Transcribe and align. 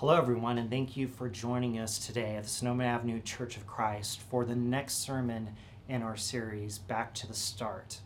Hello, 0.00 0.16
everyone, 0.16 0.58
and 0.58 0.70
thank 0.70 0.96
you 0.96 1.08
for 1.08 1.28
joining 1.28 1.80
us 1.80 1.98
today 1.98 2.36
at 2.36 2.44
the 2.44 2.48
Sonoma 2.48 2.84
Avenue 2.84 3.20
Church 3.20 3.56
of 3.56 3.66
Christ 3.66 4.20
for 4.20 4.44
the 4.44 4.54
next 4.54 5.02
sermon 5.02 5.56
in 5.88 6.04
our 6.04 6.16
series, 6.16 6.78
Back 6.78 7.12
to 7.14 7.26
the 7.26 7.34
Start. 7.34 7.98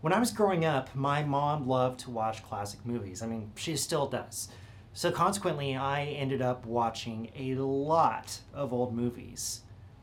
When 0.00 0.14
I 0.14 0.18
was 0.18 0.30
growing 0.30 0.64
up, 0.64 0.94
my 0.94 1.22
mom 1.22 1.68
loved 1.68 2.00
to 2.00 2.10
watch 2.10 2.42
classic 2.42 2.86
movies. 2.86 3.20
I 3.20 3.26
mean, 3.26 3.52
she 3.54 3.76
still 3.76 4.06
does. 4.06 4.48
So, 4.94 5.10
consequently, 5.12 5.76
I 5.76 6.04
ended 6.04 6.40
up 6.40 6.64
watching 6.64 7.32
a 7.36 7.56
lot 7.56 8.40
of 8.54 8.72
old 8.72 8.94
movies. 8.94 9.60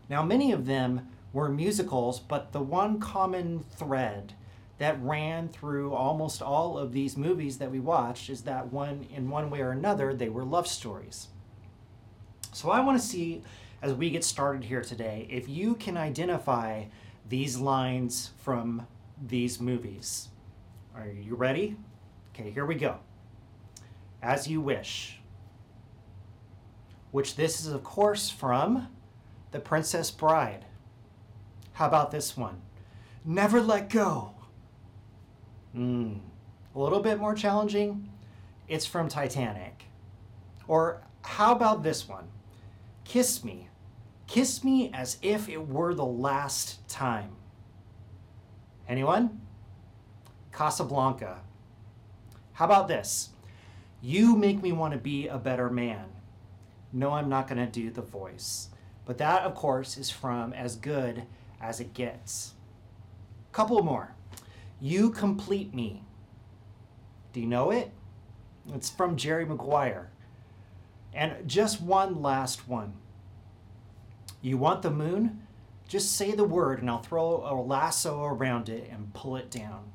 Now, 0.07 0.21
many 0.21 0.52
of 0.52 0.68
them 0.68 1.07
were 1.33 1.50
musicals, 1.50 2.20
but 2.20 2.52
the 2.52 2.61
one 2.61 3.00
common 3.00 3.65
thread 3.71 4.36
that 4.78 5.02
ran 5.02 5.50
through 5.50 5.94
almost 5.94 6.42
all 6.42 6.78
of 6.78 6.92
these 6.92 7.16
movies 7.16 7.57
that 7.60 7.71
we 7.71 7.79
watched 7.79 8.29
is 8.29 8.42
that 8.42 8.71
one 8.71 9.07
in 9.14 9.29
one 9.29 9.50
way 9.50 9.61
or 9.61 9.71
another 9.71 10.14
they 10.14 10.29
were 10.29 10.43
love 10.43 10.68
stories. 10.68 11.29
So 12.51 12.70
I 12.70 12.82
want 12.82 13.00
to 13.00 13.06
see 13.06 13.42
as 13.82 13.93
we 13.93 14.10
get 14.10 14.24
started 14.24 14.64
here 14.64 14.82
today 14.82 15.28
if 15.29 15.48
you 15.48 15.75
can 15.75 15.98
identify 15.98 16.86
these 17.28 17.57
lines 17.57 18.32
from 18.38 18.86
these 19.25 19.60
movies. 19.60 20.29
Are 20.96 21.07
you 21.07 21.36
ready? 21.36 21.78
Okay, 22.34 22.51
here 22.51 22.65
we 22.65 22.76
go. 22.76 23.00
As 24.21 24.48
you 24.48 24.62
wish. 24.62 25.20
Which 27.12 27.36
this 27.36 27.62
is 27.62 27.68
of 27.68 27.84
course 27.84 28.29
from 28.29 28.89
The 29.51 29.60
Princess 29.60 30.12
Bride. 30.12 30.65
How 31.73 31.87
about 31.87 32.12
this 32.12 32.36
one? 32.36 32.62
Never 33.23 33.62
let 33.62 33.89
go. 33.89 34.34
Mm, 35.75 36.20
a 36.73 36.80
little 36.80 37.02
bit 37.02 37.20
more 37.20 37.36
challenging. 37.36 38.09
It's 38.67 38.86
from 38.86 39.09
Titanic. 39.09 39.86
Or 40.68 41.02
how 41.22 41.54
about 41.54 41.84
this 41.84 42.08
one? 42.08 42.28
Kiss 43.04 43.44
me. 43.44 43.68
Kiss 44.28 44.64
me 44.64 44.90
as 44.94 45.18
if 45.22 45.50
it 45.50 45.68
were 45.68 45.94
the 45.94 46.06
last 46.06 46.88
time. 46.88 47.36
Anyone? 48.88 49.42
Casablanca. 50.52 51.40
How 52.53 52.66
about 52.66 52.88
this? 52.88 53.30
You 54.02 54.36
make 54.36 54.62
me 54.62 54.72
want 54.72 54.94
to 54.94 55.00
be 55.00 55.28
a 55.28 55.38
better 55.38 55.70
man. 55.70 56.06
No, 56.94 57.12
I'm 57.12 57.28
not 57.28 57.48
going 57.48 57.58
to 57.58 57.72
do 57.72 57.92
the 57.92 58.02
voice. 58.02 58.70
But 59.06 59.18
that, 59.18 59.44
of 59.44 59.53
course, 59.53 59.98
is 59.98 60.09
from 60.09 60.53
As 60.53 60.76
Good 60.76 61.23
as 61.62 61.80
It 61.80 61.94
Gets. 61.94 62.53
Couple 63.52 63.84
more. 63.84 64.15
You 64.86 65.09
Complete 65.09 65.73
Me. 65.73 66.03
Do 67.33 67.39
you 67.39 67.47
know 67.47 67.72
it? 67.72 67.89
It's 68.72 68.88
from 68.88 69.16
Jerry 69.16 69.44
Maguire. 69.44 70.11
And 71.11 71.50
just 71.50 71.81
one 71.81 72.22
last 72.22 72.67
one. 72.67 72.94
You 74.44 74.59
want 74.59 74.83
the 74.83 74.91
moon? 74.91 75.41
Just 75.88 76.16
say 76.16 76.33
the 76.33 76.44
word 76.44 76.81
and 76.81 76.89
I'll 76.91 77.02
throw 77.02 77.47
a 77.47 77.58
lasso 77.59 78.23
around 78.25 78.69
it 78.69 78.88
and 78.91 79.11
pull 79.16 79.38
it 79.38 79.50
down. 79.50 79.86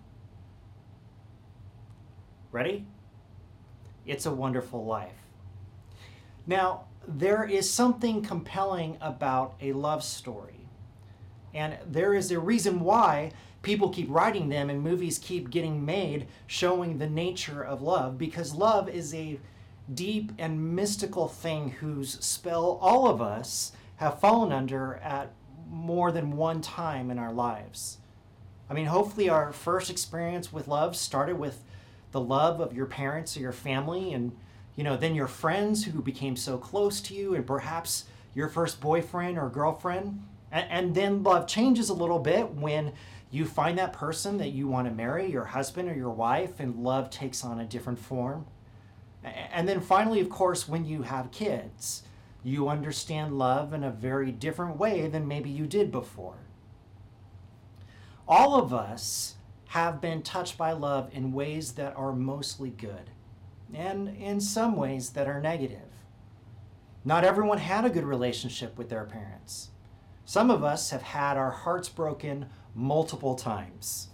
Ready? 2.50 2.84
It's 4.04 4.26
a 4.26 4.34
Wonderful 4.34 4.84
Life. 4.84 5.22
Now, 6.48 6.86
there 7.06 7.44
is 7.44 7.70
something 7.70 8.22
compelling 8.22 8.98
about 9.00 9.54
a 9.60 9.72
love 9.72 10.02
story. 10.02 10.66
And 11.54 11.78
there 11.86 12.12
is 12.12 12.32
a 12.32 12.40
reason 12.40 12.80
why 12.80 13.30
people 13.62 13.90
keep 13.90 14.06
writing 14.10 14.48
them 14.48 14.70
and 14.70 14.82
movies 14.82 15.18
keep 15.18 15.50
getting 15.50 15.84
made 15.84 16.26
showing 16.46 16.98
the 16.98 17.08
nature 17.08 17.62
of 17.62 17.82
love 17.82 18.16
because 18.16 18.54
love 18.54 18.88
is 18.88 19.14
a 19.14 19.38
deep 19.92 20.32
and 20.38 20.74
mystical 20.74 21.28
thing 21.28 21.70
whose 21.80 22.24
spell 22.24 22.78
all 22.80 23.08
of 23.08 23.20
us 23.20 23.72
have 23.96 24.20
fallen 24.20 24.52
under 24.52 24.94
at 24.96 25.32
more 25.68 26.10
than 26.10 26.36
one 26.36 26.60
time 26.60 27.10
in 27.10 27.18
our 27.18 27.32
lives. 27.32 27.98
I 28.68 28.74
mean, 28.74 28.86
hopefully, 28.86 29.28
our 29.28 29.52
first 29.52 29.90
experience 29.90 30.52
with 30.52 30.68
love 30.68 30.96
started 30.96 31.38
with 31.38 31.62
the 32.12 32.20
love 32.20 32.60
of 32.60 32.72
your 32.72 32.86
parents 32.86 33.36
or 33.36 33.40
your 33.40 33.52
family, 33.52 34.12
and 34.12 34.32
you 34.76 34.84
know, 34.84 34.96
then 34.96 35.14
your 35.14 35.26
friends 35.26 35.84
who 35.84 36.00
became 36.00 36.36
so 36.36 36.56
close 36.56 37.00
to 37.02 37.14
you, 37.14 37.34
and 37.34 37.46
perhaps 37.46 38.04
your 38.34 38.48
first 38.48 38.80
boyfriend 38.80 39.38
or 39.38 39.48
girlfriend. 39.48 40.22
And, 40.52 40.66
and 40.70 40.94
then 40.94 41.22
love 41.22 41.46
changes 41.46 41.88
a 41.88 41.94
little 41.94 42.18
bit 42.18 42.54
when 42.54 42.92
you 43.30 43.44
find 43.44 43.78
that 43.78 43.92
person 43.92 44.38
that 44.38 44.50
you 44.50 44.66
want 44.66 44.88
to 44.88 44.94
marry, 44.94 45.30
your 45.30 45.44
husband 45.44 45.88
or 45.88 45.94
your 45.94 46.10
wife, 46.10 46.58
and 46.58 46.82
love 46.82 47.10
takes 47.10 47.44
on 47.44 47.60
a 47.60 47.64
different 47.64 47.98
form. 47.98 48.46
And 49.22 49.68
then 49.68 49.80
finally, 49.80 50.20
of 50.20 50.30
course, 50.30 50.68
when 50.68 50.84
you 50.84 51.02
have 51.02 51.30
kids, 51.30 52.02
you 52.42 52.68
understand 52.68 53.38
love 53.38 53.72
in 53.72 53.84
a 53.84 53.90
very 53.90 54.32
different 54.32 54.78
way 54.78 55.06
than 55.06 55.28
maybe 55.28 55.50
you 55.50 55.66
did 55.66 55.92
before. 55.92 56.36
All 58.26 58.54
of 58.54 58.72
us 58.72 59.34
have 59.68 60.00
been 60.00 60.22
touched 60.22 60.56
by 60.56 60.72
love 60.72 61.10
in 61.12 61.32
ways 61.32 61.72
that 61.72 61.96
are 61.96 62.12
mostly 62.12 62.70
good, 62.70 63.10
and 63.74 64.08
in 64.08 64.40
some 64.40 64.74
ways 64.74 65.10
that 65.10 65.28
are 65.28 65.40
negative. 65.40 65.82
Not 67.04 67.24
everyone 67.24 67.58
had 67.58 67.84
a 67.84 67.90
good 67.90 68.04
relationship 68.04 68.76
with 68.76 68.88
their 68.88 69.04
parents. 69.04 69.69
Some 70.30 70.48
of 70.48 70.62
us 70.62 70.90
have 70.90 71.02
had 71.02 71.36
our 71.36 71.50
hearts 71.50 71.88
broken 71.88 72.46
multiple 72.72 73.34
times. 73.34 74.10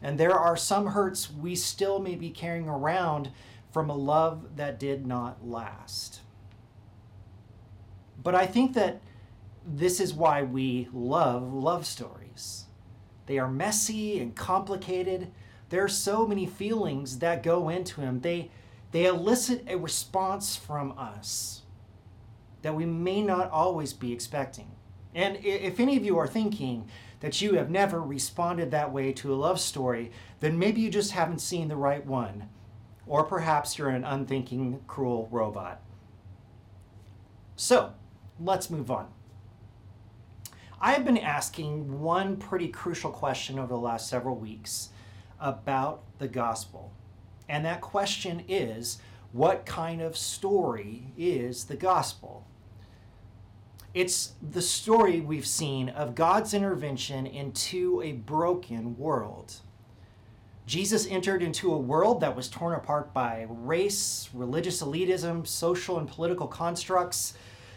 And 0.00 0.16
there 0.16 0.32
are 0.32 0.56
some 0.56 0.86
hurts 0.86 1.30
we 1.30 1.54
still 1.54 1.98
may 1.98 2.14
be 2.14 2.30
carrying 2.30 2.66
around 2.66 3.30
from 3.70 3.90
a 3.90 3.94
love 3.94 4.56
that 4.56 4.80
did 4.80 5.06
not 5.06 5.46
last. 5.46 6.22
But 8.22 8.34
I 8.34 8.46
think 8.46 8.72
that 8.72 9.02
this 9.66 10.00
is 10.00 10.14
why 10.14 10.42
we 10.42 10.88
love 10.94 11.52
love 11.52 11.84
stories. 11.84 12.64
They 13.26 13.36
are 13.38 13.46
messy 13.46 14.20
and 14.20 14.34
complicated. 14.34 15.30
There 15.68 15.84
are 15.84 15.88
so 15.88 16.26
many 16.26 16.46
feelings 16.46 17.18
that 17.18 17.42
go 17.42 17.68
into 17.68 18.00
them. 18.00 18.20
They, 18.20 18.50
they 18.92 19.04
elicit 19.04 19.66
a 19.68 19.76
response 19.76 20.56
from 20.56 20.94
us 20.96 21.64
that 22.62 22.74
we 22.74 22.86
may 22.86 23.20
not 23.20 23.50
always 23.50 23.92
be 23.92 24.10
expecting. 24.10 24.73
And 25.14 25.38
if 25.44 25.78
any 25.78 25.96
of 25.96 26.04
you 26.04 26.18
are 26.18 26.26
thinking 26.26 26.88
that 27.20 27.40
you 27.40 27.54
have 27.54 27.70
never 27.70 28.02
responded 28.02 28.70
that 28.70 28.92
way 28.92 29.12
to 29.12 29.32
a 29.32 29.36
love 29.36 29.60
story, 29.60 30.10
then 30.40 30.58
maybe 30.58 30.80
you 30.80 30.90
just 30.90 31.12
haven't 31.12 31.40
seen 31.40 31.68
the 31.68 31.76
right 31.76 32.04
one. 32.04 32.48
Or 33.06 33.24
perhaps 33.24 33.78
you're 33.78 33.90
an 33.90 34.04
unthinking, 34.04 34.80
cruel 34.86 35.28
robot. 35.30 35.80
So, 37.56 37.92
let's 38.40 38.70
move 38.70 38.90
on. 38.90 39.08
I 40.80 40.92
have 40.92 41.04
been 41.04 41.18
asking 41.18 42.00
one 42.00 42.36
pretty 42.36 42.68
crucial 42.68 43.10
question 43.10 43.58
over 43.58 43.68
the 43.68 43.78
last 43.78 44.08
several 44.08 44.36
weeks 44.36 44.88
about 45.40 46.02
the 46.18 46.28
gospel. 46.28 46.92
And 47.48 47.64
that 47.64 47.80
question 47.80 48.44
is 48.48 48.98
what 49.32 49.66
kind 49.66 50.02
of 50.02 50.16
story 50.16 51.12
is 51.16 51.64
the 51.64 51.76
gospel? 51.76 52.46
It's 53.94 54.32
the 54.42 54.60
story 54.60 55.20
we've 55.20 55.46
seen 55.46 55.88
of 55.88 56.16
God's 56.16 56.52
intervention 56.52 57.26
into 57.26 58.02
a 58.02 58.10
broken 58.10 58.98
world. 58.98 59.60
Jesus 60.66 61.06
entered 61.06 61.44
into 61.44 61.72
a 61.72 61.78
world 61.78 62.20
that 62.20 62.34
was 62.34 62.48
torn 62.48 62.74
apart 62.74 63.14
by 63.14 63.46
race, 63.48 64.30
religious 64.34 64.82
elitism, 64.82 65.46
social 65.46 66.00
and 66.00 66.08
political 66.08 66.48
constructs. 66.48 67.34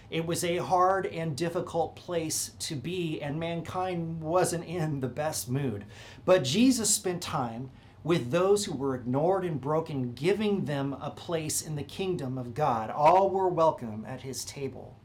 It 0.09 0.25
was 0.25 0.43
a 0.43 0.57
hard 0.57 1.05
and 1.05 1.37
difficult 1.37 1.95
place 1.95 2.49
to 2.61 2.75
be, 2.75 3.21
and 3.21 3.39
mankind 3.39 4.19
wasn't 4.19 4.65
in 4.65 5.01
the 5.01 5.07
best 5.07 5.47
mood. 5.47 5.85
But 6.25 6.43
Jesus 6.43 6.89
spent 6.89 7.21
time 7.21 7.69
with 8.03 8.31
those 8.31 8.65
who 8.65 8.75
were 8.75 8.95
ignored 8.95 9.45
and 9.45 9.61
broken, 9.61 10.13
giving 10.13 10.65
them 10.65 10.97
a 10.99 11.11
place 11.11 11.61
in 11.61 11.75
the 11.75 11.83
kingdom 11.83 12.39
of 12.39 12.55
God. 12.55 12.89
All 12.89 13.29
were 13.29 13.49
welcome 13.49 14.03
at 14.07 14.23
his 14.23 14.43
table. 14.43 14.97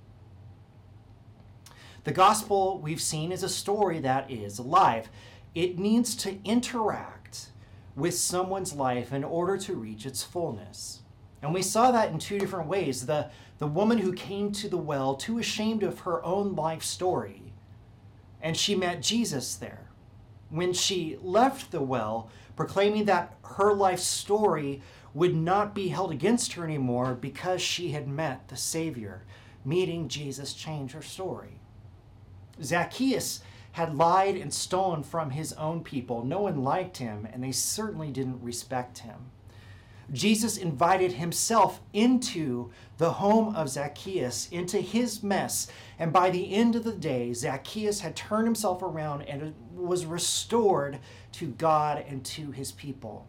The 2.04 2.12
gospel 2.12 2.80
we've 2.80 3.00
seen 3.00 3.30
is 3.30 3.44
a 3.44 3.48
story 3.48 4.00
that 4.00 4.28
is 4.28 4.58
alive. 4.58 5.08
It 5.54 5.78
needs 5.78 6.16
to 6.16 6.38
interact 6.44 7.50
with 7.94 8.14
someone's 8.14 8.72
life 8.72 9.12
in 9.12 9.22
order 9.22 9.56
to 9.58 9.74
reach 9.74 10.04
its 10.04 10.22
fullness. 10.22 11.02
And 11.42 11.54
we 11.54 11.62
saw 11.62 11.92
that 11.92 12.10
in 12.10 12.18
two 12.18 12.38
different 12.38 12.68
ways. 12.68 13.06
The, 13.06 13.30
the 13.58 13.66
woman 13.66 13.98
who 13.98 14.12
came 14.12 14.50
to 14.52 14.68
the 14.68 14.76
well, 14.76 15.14
too 15.14 15.38
ashamed 15.38 15.82
of 15.84 16.00
her 16.00 16.24
own 16.24 16.56
life 16.56 16.82
story, 16.82 17.52
and 18.40 18.56
she 18.56 18.74
met 18.74 19.02
Jesus 19.02 19.54
there. 19.54 19.88
When 20.50 20.72
she 20.72 21.18
left 21.22 21.70
the 21.70 21.82
well, 21.82 22.30
proclaiming 22.56 23.04
that 23.04 23.36
her 23.56 23.72
life 23.72 24.00
story 24.00 24.82
would 25.14 25.34
not 25.34 25.74
be 25.74 25.88
held 25.88 26.10
against 26.10 26.54
her 26.54 26.64
anymore 26.64 27.14
because 27.14 27.62
she 27.62 27.90
had 27.90 28.08
met 28.08 28.48
the 28.48 28.56
Savior. 28.56 29.22
Meeting 29.64 30.08
Jesus 30.08 30.54
changed 30.54 30.94
her 30.94 31.02
story. 31.02 31.60
Zacchaeus 32.60 33.40
had 33.72 33.94
lied 33.94 34.36
and 34.36 34.52
stolen 34.52 35.02
from 35.02 35.30
his 35.30 35.52
own 35.54 35.82
people. 35.82 36.24
No 36.24 36.42
one 36.42 36.62
liked 36.62 36.98
him, 36.98 37.26
and 37.32 37.42
they 37.42 37.52
certainly 37.52 38.10
didn't 38.10 38.42
respect 38.42 38.98
him. 38.98 39.30
Jesus 40.12 40.58
invited 40.58 41.12
himself 41.12 41.80
into 41.92 42.70
the 42.98 43.12
home 43.12 43.54
of 43.54 43.70
Zacchaeus, 43.70 44.48
into 44.50 44.78
his 44.78 45.22
mess. 45.22 45.68
And 45.98 46.12
by 46.12 46.28
the 46.30 46.52
end 46.52 46.76
of 46.76 46.84
the 46.84 46.92
day, 46.92 47.32
Zacchaeus 47.32 48.00
had 48.00 48.14
turned 48.14 48.46
himself 48.46 48.82
around 48.82 49.22
and 49.22 49.54
was 49.74 50.04
restored 50.04 50.98
to 51.32 51.46
God 51.46 52.04
and 52.06 52.22
to 52.26 52.50
his 52.50 52.72
people. 52.72 53.26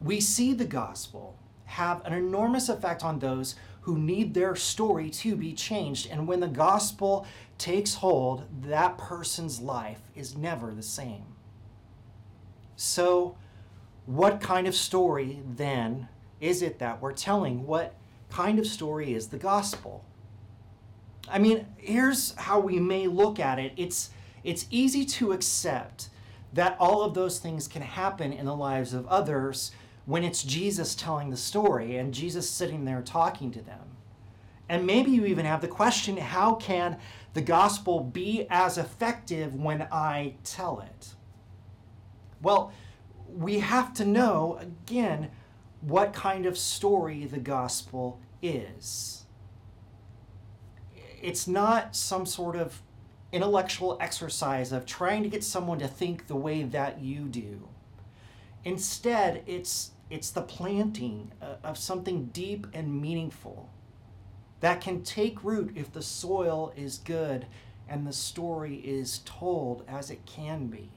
We 0.00 0.20
see 0.20 0.54
the 0.54 0.64
gospel 0.64 1.36
have 1.64 2.04
an 2.06 2.14
enormous 2.14 2.70
effect 2.70 3.04
on 3.04 3.18
those 3.18 3.56
who 3.88 3.96
need 3.96 4.34
their 4.34 4.54
story 4.54 5.08
to 5.08 5.34
be 5.34 5.54
changed. 5.54 6.06
And 6.10 6.28
when 6.28 6.40
the 6.40 6.46
gospel 6.46 7.26
takes 7.56 7.94
hold, 7.94 8.44
that 8.64 8.98
person's 8.98 9.62
life 9.62 10.02
is 10.14 10.36
never 10.36 10.74
the 10.74 10.82
same. 10.82 11.24
So, 12.76 13.38
what 14.04 14.42
kind 14.42 14.66
of 14.66 14.74
story 14.74 15.40
then 15.42 16.08
is 16.38 16.60
it 16.60 16.78
that 16.80 17.00
we're 17.00 17.14
telling? 17.14 17.66
What 17.66 17.94
kind 18.28 18.58
of 18.58 18.66
story 18.66 19.14
is 19.14 19.28
the 19.28 19.38
gospel? 19.38 20.04
I 21.26 21.38
mean, 21.38 21.64
here's 21.78 22.34
how 22.34 22.60
we 22.60 22.78
may 22.78 23.06
look 23.06 23.40
at 23.40 23.58
it. 23.58 23.72
It's 23.78 24.10
it's 24.44 24.66
easy 24.70 25.06
to 25.06 25.32
accept 25.32 26.10
that 26.52 26.76
all 26.78 27.02
of 27.02 27.14
those 27.14 27.38
things 27.38 27.66
can 27.66 27.80
happen 27.80 28.34
in 28.34 28.44
the 28.44 28.54
lives 28.54 28.92
of 28.92 29.06
others 29.06 29.72
when 30.08 30.24
it's 30.24 30.42
Jesus 30.42 30.94
telling 30.94 31.28
the 31.28 31.36
story 31.36 31.98
and 31.98 32.14
Jesus 32.14 32.48
sitting 32.48 32.86
there 32.86 33.02
talking 33.02 33.50
to 33.50 33.60
them. 33.60 33.98
And 34.66 34.86
maybe 34.86 35.10
you 35.10 35.26
even 35.26 35.44
have 35.44 35.60
the 35.60 35.68
question 35.68 36.16
how 36.16 36.54
can 36.54 36.96
the 37.34 37.42
gospel 37.42 38.00
be 38.00 38.46
as 38.48 38.78
effective 38.78 39.54
when 39.54 39.82
I 39.92 40.36
tell 40.44 40.80
it? 40.80 41.14
Well, 42.40 42.72
we 43.28 43.58
have 43.58 43.92
to 43.94 44.06
know, 44.06 44.58
again, 44.62 45.30
what 45.82 46.14
kind 46.14 46.46
of 46.46 46.56
story 46.56 47.26
the 47.26 47.38
gospel 47.38 48.18
is. 48.40 49.26
It's 51.20 51.46
not 51.46 51.94
some 51.94 52.24
sort 52.24 52.56
of 52.56 52.80
intellectual 53.30 53.98
exercise 54.00 54.72
of 54.72 54.86
trying 54.86 55.22
to 55.24 55.28
get 55.28 55.44
someone 55.44 55.78
to 55.80 55.86
think 55.86 56.28
the 56.28 56.36
way 56.36 56.62
that 56.62 57.02
you 57.02 57.24
do. 57.24 57.68
Instead, 58.64 59.42
it's, 59.46 59.90
it's 60.10 60.30
the 60.30 60.42
planting 60.42 61.32
uh, 61.42 61.56
of 61.62 61.76
something 61.78 62.26
deep 62.26 62.66
and 62.72 63.00
meaningful 63.00 63.70
that 64.60 64.80
can 64.80 65.02
take 65.02 65.44
root 65.44 65.72
if 65.76 65.92
the 65.92 66.02
soil 66.02 66.72
is 66.76 66.98
good 66.98 67.46
and 67.88 68.06
the 68.06 68.12
story 68.12 68.76
is 68.76 69.20
told 69.24 69.84
as 69.88 70.10
it 70.10 70.26
can 70.26 70.66
be. 70.66 70.90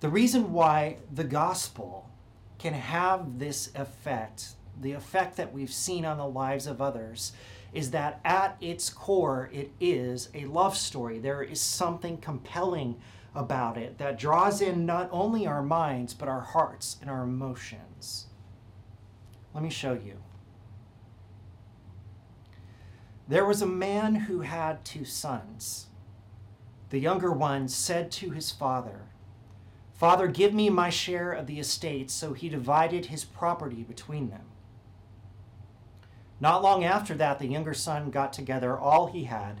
The 0.00 0.08
reason 0.08 0.52
why 0.52 0.98
the 1.12 1.24
gospel 1.24 2.10
can 2.58 2.74
have 2.74 3.38
this 3.38 3.70
effect, 3.74 4.50
the 4.80 4.92
effect 4.92 5.36
that 5.36 5.52
we've 5.52 5.72
seen 5.72 6.04
on 6.04 6.18
the 6.18 6.26
lives 6.26 6.66
of 6.66 6.82
others, 6.82 7.32
is 7.72 7.90
that 7.92 8.20
at 8.24 8.56
its 8.60 8.90
core, 8.90 9.48
it 9.52 9.70
is 9.80 10.28
a 10.34 10.44
love 10.44 10.76
story. 10.76 11.18
There 11.18 11.42
is 11.42 11.60
something 11.60 12.18
compelling 12.18 13.00
about 13.34 13.76
it 13.78 13.98
that 13.98 14.18
draws 14.18 14.60
in 14.60 14.84
not 14.84 15.08
only 15.10 15.46
our 15.46 15.62
minds, 15.62 16.14
but 16.14 16.28
our 16.28 16.40
hearts 16.40 16.96
and 17.00 17.10
our 17.10 17.22
emotions. 17.22 18.26
Let 19.54 19.62
me 19.62 19.70
show 19.70 19.94
you. 19.94 20.18
There 23.28 23.44
was 23.44 23.62
a 23.62 23.66
man 23.66 24.14
who 24.14 24.40
had 24.40 24.84
two 24.84 25.04
sons. 25.04 25.86
The 26.90 26.98
younger 26.98 27.32
one 27.32 27.68
said 27.68 28.10
to 28.12 28.30
his 28.30 28.50
father, 28.50 29.06
Father, 29.94 30.26
give 30.26 30.52
me 30.52 30.68
my 30.68 30.90
share 30.90 31.32
of 31.32 31.46
the 31.46 31.60
estate. 31.60 32.10
So 32.10 32.32
he 32.32 32.48
divided 32.48 33.06
his 33.06 33.24
property 33.24 33.84
between 33.84 34.30
them. 34.30 34.46
Not 36.40 36.62
long 36.62 36.82
after 36.82 37.14
that, 37.14 37.38
the 37.38 37.46
younger 37.46 37.72
son 37.72 38.10
got 38.10 38.32
together 38.32 38.76
all 38.76 39.06
he 39.06 39.24
had, 39.24 39.60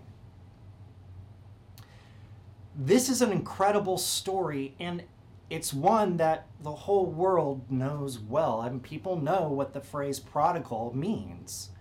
This 2.75 3.09
is 3.09 3.21
an 3.21 3.31
incredible 3.31 3.97
story, 3.97 4.75
and 4.79 5.03
it's 5.49 5.73
one 5.73 6.17
that 6.17 6.47
the 6.61 6.71
whole 6.71 7.05
world 7.05 7.69
knows 7.69 8.17
well. 8.19 8.61
I 8.61 8.69
mean, 8.69 8.79
people 8.79 9.19
know 9.19 9.49
what 9.49 9.73
the 9.73 9.81
phrase 9.81 10.19
prodigal 10.19 10.93
means. 10.95 11.71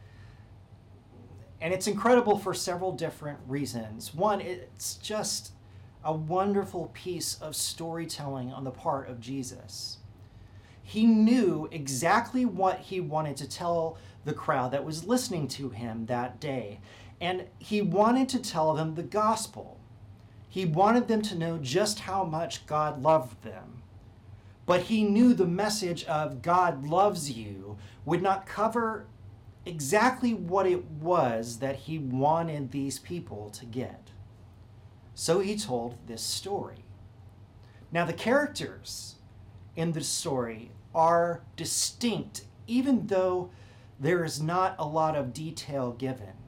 And 1.61 1.73
it's 1.73 1.87
incredible 1.87 2.39
for 2.39 2.55
several 2.55 2.93
different 2.93 3.39
reasons. 3.47 4.15
One, 4.15 4.41
it's 4.41 4.95
just 4.97 5.53
a 6.03 6.13
wonderful 6.13 6.91
piece 6.95 7.37
of 7.41 7.55
storytelling 7.55 8.53
on 8.53 8.65
the 8.65 8.71
part 8.71 9.09
of 9.09 9.21
Jesus. 9.21 9.99
He 10.83 11.07
knew 11.07 11.69
exactly 11.71 12.45
what 12.45 12.81
he 12.81 13.01
wanted 13.01 13.37
to 13.37 13.49
tell 13.49 13.99
the 14.25 14.33
crowd 14.33 14.73
that 14.73 14.85
was 14.85 15.05
listening 15.05 15.47
to 15.49 15.69
him 15.69 16.07
that 16.07 16.41
day. 16.41 16.81
And 17.21 17.45
he 17.59 17.83
wanted 17.83 18.29
to 18.31 18.39
tell 18.41 18.75
them 18.75 18.95
the 18.95 19.03
gospel. 19.03 19.80
He 20.51 20.65
wanted 20.65 21.07
them 21.07 21.23
to 21.23 21.39
know 21.39 21.59
just 21.59 22.01
how 22.01 22.25
much 22.25 22.67
God 22.67 23.01
loved 23.01 23.43
them. 23.43 23.83
But 24.67 24.83
he 24.83 25.05
knew 25.05 25.33
the 25.33 25.47
message 25.47 26.05
of 26.05 26.43
God 26.43 26.85
loves 26.85 27.31
you 27.31 27.79
would 28.05 28.21
not 28.21 28.47
cover 28.47 29.07
exactly 29.65 30.35
what 30.35 30.67
it 30.67 30.85
was 30.91 31.61
that 31.61 31.77
he 31.77 31.99
wanted 31.99 32.73
these 32.73 32.99
people 32.99 33.51
to 33.51 33.65
get. 33.65 34.11
So 35.15 35.39
he 35.39 35.57
told 35.57 35.97
this 36.07 36.23
story. 36.23 36.85
Now, 37.93 38.05
the 38.05 38.13
characters 38.13 39.17
in 39.77 39.93
the 39.93 40.03
story 40.03 40.73
are 40.95 41.43
distinct, 41.57 42.45
even 42.67 43.07
though 43.07 43.51
there 44.01 44.25
is 44.25 44.41
not 44.41 44.75
a 44.79 44.87
lot 44.87 45.15
of 45.15 45.33
detail 45.33 45.93
given. 45.93 46.40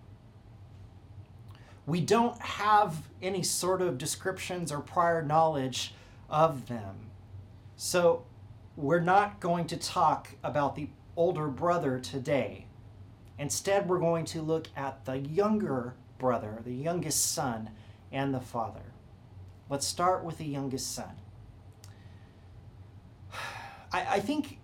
We 1.86 2.00
don't 2.00 2.40
have 2.40 3.08
any 3.20 3.42
sort 3.42 3.82
of 3.82 3.98
descriptions 3.98 4.70
or 4.70 4.80
prior 4.80 5.22
knowledge 5.22 5.94
of 6.30 6.68
them. 6.68 7.10
So, 7.76 8.24
we're 8.76 9.00
not 9.00 9.40
going 9.40 9.66
to 9.66 9.76
talk 9.76 10.30
about 10.42 10.76
the 10.76 10.88
older 11.16 11.48
brother 11.48 11.98
today. 11.98 12.66
Instead, 13.38 13.88
we're 13.88 13.98
going 13.98 14.24
to 14.26 14.40
look 14.40 14.68
at 14.76 15.04
the 15.04 15.18
younger 15.18 15.94
brother, 16.18 16.60
the 16.64 16.72
youngest 16.72 17.32
son, 17.32 17.70
and 18.12 18.32
the 18.32 18.40
Father. 18.40 18.92
Let's 19.68 19.86
start 19.86 20.24
with 20.24 20.38
the 20.38 20.44
youngest 20.44 20.94
son. 20.94 21.16
I, 23.92 24.16
I 24.16 24.20
think 24.20 24.58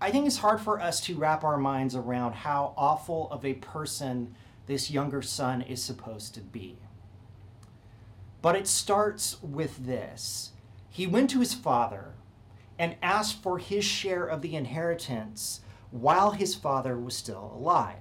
I 0.00 0.10
think 0.12 0.26
it's 0.26 0.36
hard 0.36 0.60
for 0.60 0.80
us 0.80 1.00
to 1.02 1.16
wrap 1.16 1.42
our 1.42 1.56
minds 1.56 1.96
around 1.96 2.34
how 2.34 2.72
awful 2.76 3.28
of 3.32 3.44
a 3.44 3.54
person 3.54 4.34
this 4.68 4.90
younger 4.90 5.22
son 5.22 5.62
is 5.62 5.82
supposed 5.82 6.34
to 6.34 6.40
be. 6.40 6.78
But 8.42 8.54
it 8.54 8.68
starts 8.68 9.42
with 9.42 9.84
this. 9.84 10.52
He 10.90 11.06
went 11.06 11.30
to 11.30 11.40
his 11.40 11.54
father 11.54 12.12
and 12.78 12.94
asked 13.02 13.42
for 13.42 13.58
his 13.58 13.84
share 13.84 14.24
of 14.24 14.42
the 14.42 14.54
inheritance 14.54 15.60
while 15.90 16.32
his 16.32 16.54
father 16.54 16.96
was 16.98 17.16
still 17.16 17.52
alive. 17.56 17.96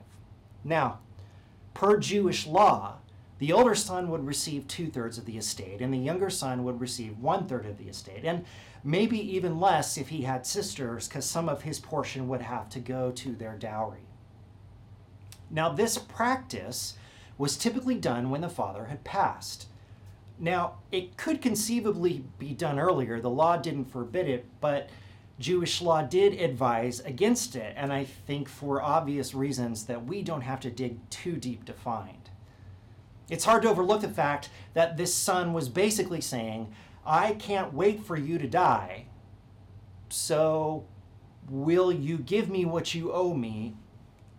Now, 0.63 0.99
per 1.73 1.97
Jewish 1.97 2.45
law, 2.45 2.97
the 3.39 3.53
older 3.53 3.75
son 3.75 4.09
would 4.09 4.25
receive 4.25 4.67
two 4.67 4.89
thirds 4.89 5.17
of 5.17 5.25
the 5.25 5.37
estate, 5.37 5.79
and 5.79 5.93
the 5.93 5.97
younger 5.97 6.29
son 6.29 6.63
would 6.65 6.81
receive 6.81 7.19
one 7.19 7.47
third 7.47 7.65
of 7.65 7.77
the 7.77 7.87
estate, 7.87 8.25
and 8.25 8.43
maybe 8.83 9.19
even 9.35 9.59
less 9.59 9.97
if 9.97 10.09
he 10.09 10.23
had 10.23 10.45
sisters, 10.45 11.07
because 11.07 11.25
some 11.25 11.47
of 11.47 11.61
his 11.61 11.79
portion 11.79 12.27
would 12.27 12.41
have 12.41 12.67
to 12.69 12.79
go 12.79 13.11
to 13.11 13.35
their 13.35 13.55
dowry. 13.55 14.07
Now, 15.49 15.69
this 15.69 15.97
practice 15.97 16.95
was 17.37 17.57
typically 17.57 17.95
done 17.95 18.29
when 18.29 18.41
the 18.41 18.49
father 18.49 18.85
had 18.85 19.03
passed. 19.03 19.67
Now, 20.39 20.75
it 20.91 21.17
could 21.17 21.41
conceivably 21.41 22.23
be 22.37 22.53
done 22.53 22.79
earlier. 22.79 23.19
The 23.19 23.29
law 23.29 23.57
didn't 23.57 23.91
forbid 23.91 24.27
it, 24.27 24.45
but 24.61 24.89
Jewish 25.39 25.81
law 25.81 26.01
did 26.01 26.33
advise 26.39 26.99
against 27.01 27.55
it, 27.55 27.73
and 27.77 27.93
I 27.93 28.03
think 28.03 28.49
for 28.49 28.81
obvious 28.81 29.33
reasons 29.33 29.85
that 29.85 30.05
we 30.05 30.21
don't 30.21 30.41
have 30.41 30.59
to 30.61 30.71
dig 30.71 30.97
too 31.09 31.37
deep 31.37 31.65
to 31.65 31.73
find. 31.73 32.29
It's 33.29 33.45
hard 33.45 33.63
to 33.63 33.69
overlook 33.69 34.01
the 34.01 34.09
fact 34.09 34.49
that 34.73 34.97
this 34.97 35.13
son 35.13 35.53
was 35.53 35.69
basically 35.69 36.21
saying, 36.21 36.73
I 37.05 37.33
can't 37.33 37.73
wait 37.73 38.03
for 38.03 38.15
you 38.15 38.37
to 38.37 38.47
die, 38.47 39.05
so 40.09 40.85
Will 41.49 41.93
you 41.93 42.17
give 42.17 42.49
me 42.49 42.65
what 42.65 42.93
you 42.93 43.13
owe 43.13 43.33
me? 43.33 43.75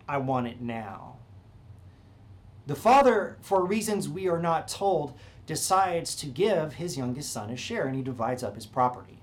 I 0.09 0.17
want 0.17 0.47
it 0.47 0.59
now. 0.59 1.17
The 2.65 2.75
father, 2.75 3.37
for 3.41 3.63
reasons 3.63 4.09
we 4.09 4.27
are 4.27 4.41
not 4.41 4.67
told, 4.67 5.13
decides 5.45 6.15
to 6.15 6.25
give 6.25 6.73
his 6.73 6.97
youngest 6.97 7.31
son 7.31 7.51
a 7.51 7.55
share 7.55 7.85
and 7.85 7.95
he 7.95 8.01
divides 8.01 8.43
up 8.43 8.55
his 8.55 8.65
property. 8.65 9.21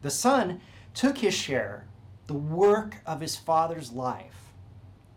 The 0.00 0.10
son 0.10 0.62
took 0.94 1.18
his 1.18 1.34
share, 1.34 1.84
the 2.26 2.34
work 2.34 3.02
of 3.04 3.20
his 3.20 3.36
father's 3.36 3.92
life, 3.92 4.52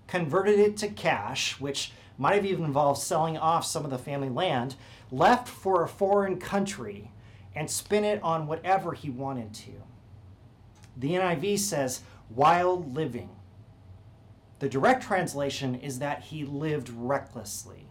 converted 0.07 0.59
it 0.59 0.75
to 0.77 0.89
cash, 0.89 1.57
which 1.59 1.93
might 2.17 2.35
have 2.35 2.45
even 2.45 2.65
involved 2.65 3.01
selling 3.01 3.37
off 3.37 3.65
some 3.65 3.85
of 3.85 3.91
the 3.91 3.97
family 3.97 4.29
land, 4.29 4.75
left 5.09 5.47
for 5.47 5.83
a 5.83 5.87
foreign 5.87 6.37
country, 6.37 7.11
and 7.55 7.69
spent 7.69 8.05
it 8.05 8.21
on 8.23 8.45
whatever 8.45 8.91
he 8.91 9.09
wanted 9.09 9.53
to. 9.53 9.71
The 10.97 11.11
NIV 11.11 11.59
says, 11.59 12.01
wild 12.29 12.93
living. 12.93 13.29
The 14.59 14.69
direct 14.69 15.03
translation 15.03 15.75
is 15.75 15.99
that 15.99 16.23
he 16.23 16.43
lived 16.43 16.89
recklessly. 16.89 17.87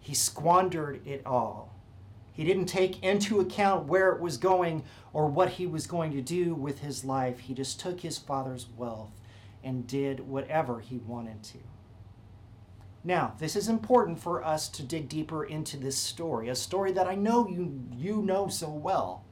He 0.00 0.14
squandered 0.14 1.06
it 1.06 1.22
all. 1.26 1.74
He 2.32 2.44
didn't 2.44 2.66
take 2.66 3.02
into 3.02 3.40
account 3.40 3.86
where 3.86 4.10
it 4.10 4.20
was 4.20 4.36
going 4.38 4.84
or 5.12 5.26
what 5.26 5.50
he 5.50 5.66
was 5.66 5.86
going 5.86 6.12
to 6.12 6.22
do 6.22 6.54
with 6.54 6.80
his 6.80 7.04
life. 7.04 7.40
He 7.40 7.54
just 7.54 7.78
took 7.78 8.00
his 8.00 8.16
father's 8.16 8.66
wealth 8.76 9.10
and 9.62 9.86
did 9.86 10.20
whatever 10.20 10.80
he 10.80 10.98
wanted 10.98 11.42
to. 11.44 11.58
Now, 13.04 13.34
this 13.38 13.56
is 13.56 13.68
important 13.68 14.20
for 14.20 14.44
us 14.44 14.68
to 14.70 14.82
dig 14.82 15.08
deeper 15.08 15.44
into 15.44 15.76
this 15.76 15.96
story, 15.96 16.48
a 16.48 16.54
story 16.54 16.92
that 16.92 17.08
I 17.08 17.16
know 17.16 17.48
you, 17.48 17.82
you 17.90 18.22
know 18.22 18.48
so 18.48 18.70
well. 18.70 19.24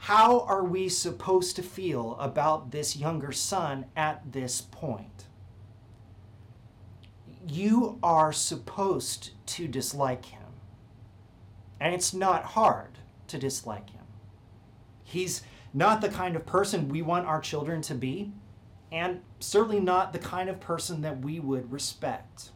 How 0.00 0.40
are 0.40 0.64
we 0.64 0.88
supposed 0.88 1.56
to 1.56 1.62
feel 1.62 2.16
about 2.20 2.70
this 2.70 2.96
younger 2.96 3.32
son 3.32 3.86
at 3.96 4.32
this 4.32 4.60
point? 4.60 5.24
You 7.50 7.98
are 8.02 8.32
supposed 8.32 9.30
to 9.46 9.66
dislike 9.66 10.26
him. 10.26 10.42
And 11.80 11.94
it's 11.94 12.12
not 12.12 12.44
hard 12.44 12.98
to 13.28 13.38
dislike 13.38 13.90
him. 13.90 14.04
He's 15.04 15.42
not 15.72 16.00
the 16.00 16.08
kind 16.08 16.36
of 16.36 16.44
person 16.44 16.88
we 16.88 17.02
want 17.02 17.26
our 17.26 17.40
children 17.40 17.80
to 17.82 17.94
be, 17.94 18.32
and 18.90 19.22
certainly 19.40 19.80
not 19.80 20.12
the 20.12 20.18
kind 20.18 20.50
of 20.50 20.60
person 20.60 21.02
that 21.02 21.20
we 21.20 21.40
would 21.40 21.72
respect. 21.72 22.50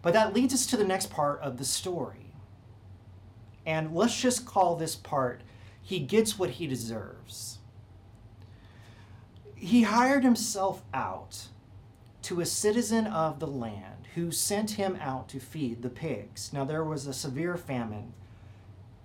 But 0.00 0.14
that 0.14 0.34
leads 0.34 0.54
us 0.54 0.66
to 0.66 0.76
the 0.76 0.84
next 0.84 1.10
part 1.10 1.40
of 1.40 1.58
the 1.58 1.64
story. 1.64 2.34
And 3.64 3.94
let's 3.94 4.20
just 4.20 4.44
call 4.44 4.74
this 4.74 4.96
part 4.96 5.42
He 5.80 6.00
Gets 6.00 6.38
What 6.38 6.50
He 6.50 6.66
Deserves. 6.66 7.58
He 9.54 9.82
hired 9.82 10.24
himself 10.24 10.82
out 10.92 11.46
to 12.22 12.40
a 12.40 12.46
citizen 12.46 13.06
of 13.06 13.40
the 13.40 13.46
land 13.46 14.06
who 14.14 14.30
sent 14.30 14.72
him 14.72 14.96
out 15.00 15.28
to 15.28 15.40
feed 15.40 15.82
the 15.82 15.90
pigs. 15.90 16.52
Now, 16.52 16.64
there 16.64 16.84
was 16.84 17.06
a 17.06 17.14
severe 17.14 17.56
famine, 17.56 18.12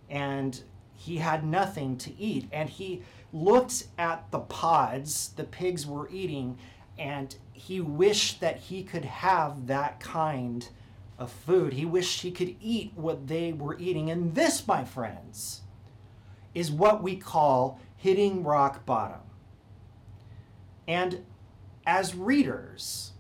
and 0.10 0.62
he 0.94 1.18
had 1.18 1.46
nothing 1.46 1.98
to 1.98 2.20
eat. 2.20 2.48
And 2.52 2.70
he 2.70 3.04
looked 3.32 3.88
at 3.98 4.30
the 4.32 4.40
pods 4.40 5.30
the 5.36 5.44
pigs 5.44 5.86
were 5.86 6.10
eating, 6.10 6.58
and 6.98 7.36
he 7.54 7.80
wished 7.82 8.40
that 8.42 8.58
he 8.58 8.84
could 8.84 9.06
have 9.06 9.68
that 9.68 10.00
kind 10.00 10.68
of 11.18 11.32
food. 11.32 11.74
He 11.74 11.86
wished 11.86 12.22
he 12.22 12.32
could 12.32 12.56
eat 12.62 12.94
what 12.96 13.28
they 13.28 13.54
were 13.54 13.78
eating. 13.80 14.10
And 14.10 14.36
this, 14.36 14.68
my 14.68 14.84
friends, 14.84 15.62
is 16.54 16.72
what 16.72 17.04
we 17.04 17.16
call 17.16 17.80
hitting 17.96 18.44
rock 18.44 18.86
bottom. 18.86 19.22
And 20.88 21.24
as 21.88 22.14
readers, 22.14 23.14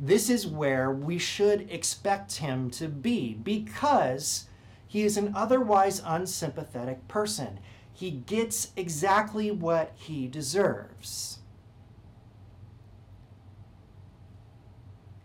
this 0.00 0.30
is 0.30 0.46
where 0.46 0.90
we 0.90 1.18
should 1.18 1.70
expect 1.70 2.36
him 2.36 2.70
to 2.70 2.88
be 2.88 3.34
because 3.34 4.46
he 4.88 5.02
is 5.02 5.18
an 5.18 5.32
otherwise 5.36 6.02
unsympathetic 6.04 7.06
person. 7.06 7.60
He 7.92 8.10
gets 8.10 8.72
exactly 8.74 9.50
what 9.50 9.92
he 9.94 10.26
deserves. 10.26 11.40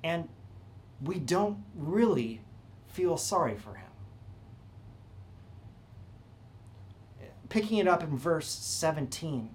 And 0.04 0.28
we 1.02 1.18
don't 1.18 1.64
really 1.74 2.42
feel 2.88 3.16
sorry 3.16 3.56
for 3.56 3.76
him. 3.76 3.86
Picking 7.48 7.78
it 7.78 7.88
up 7.88 8.04
in 8.04 8.18
verse 8.18 8.50
17. 8.50 9.55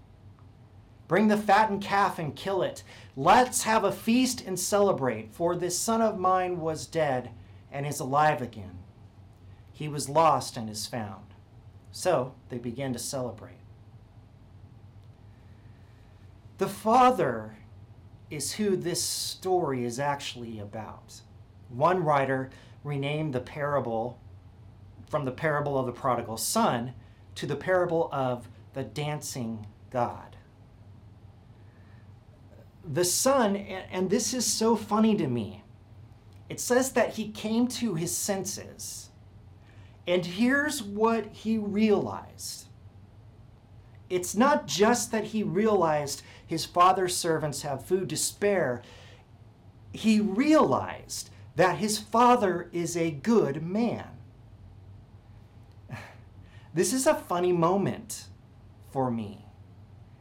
Bring 1.11 1.27
the 1.27 1.35
fattened 1.35 1.81
calf 1.81 2.19
and 2.19 2.33
kill 2.33 2.61
it. 2.63 2.83
Let's 3.17 3.63
have 3.63 3.83
a 3.83 3.91
feast 3.91 4.39
and 4.47 4.57
celebrate, 4.57 5.33
for 5.33 5.57
this 5.57 5.77
son 5.77 6.01
of 6.01 6.17
mine 6.17 6.61
was 6.61 6.85
dead 6.85 7.31
and 7.69 7.85
is 7.85 7.99
alive 7.99 8.41
again. 8.41 8.79
He 9.73 9.89
was 9.89 10.07
lost 10.07 10.55
and 10.55 10.69
is 10.69 10.87
found. 10.87 11.25
So 11.91 12.35
they 12.47 12.59
began 12.59 12.93
to 12.93 12.97
celebrate. 12.97 13.59
The 16.59 16.69
father 16.69 17.57
is 18.29 18.53
who 18.53 18.77
this 18.77 19.03
story 19.03 19.83
is 19.83 19.99
actually 19.99 20.59
about. 20.59 21.19
One 21.67 22.05
writer 22.05 22.51
renamed 22.85 23.33
the 23.33 23.41
parable 23.41 24.17
from 25.09 25.25
the 25.25 25.31
parable 25.31 25.77
of 25.77 25.87
the 25.87 25.91
prodigal 25.91 26.37
son 26.37 26.93
to 27.35 27.45
the 27.45 27.57
parable 27.57 28.07
of 28.13 28.47
the 28.71 28.85
dancing 28.85 29.67
God. 29.89 30.30
The 32.83 33.05
son, 33.05 33.55
and 33.55 34.09
this 34.09 34.33
is 34.33 34.45
so 34.45 34.75
funny 34.75 35.15
to 35.15 35.27
me, 35.27 35.63
it 36.49 36.59
says 36.59 36.91
that 36.93 37.11
he 37.11 37.29
came 37.29 37.67
to 37.67 37.95
his 37.95 38.15
senses. 38.15 39.09
And 40.07 40.25
here's 40.25 40.81
what 40.81 41.27
he 41.27 41.57
realized 41.57 42.67
it's 44.09 44.35
not 44.35 44.67
just 44.67 45.11
that 45.13 45.23
he 45.23 45.41
realized 45.41 46.21
his 46.45 46.65
father's 46.65 47.15
servants 47.15 47.61
have 47.61 47.85
food 47.85 48.09
to 48.09 48.17
spare, 48.17 48.81
he 49.93 50.19
realized 50.19 51.29
that 51.55 51.77
his 51.77 51.97
father 51.97 52.69
is 52.73 52.97
a 52.97 53.11
good 53.11 53.63
man. 53.63 54.07
This 56.73 56.91
is 56.91 57.07
a 57.07 57.15
funny 57.15 57.53
moment 57.53 58.25
for 58.91 59.09
me. 59.11 59.45